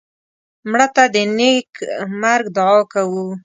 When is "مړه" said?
0.69-0.87